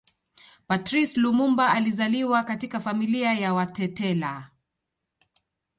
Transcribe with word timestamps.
Patrice 0.67 1.17
Lumumba 1.19 1.69
alizaliwa 1.71 2.43
katika 2.43 2.79
familia 2.79 3.33
ya 3.33 3.53
Watetela 3.53 4.49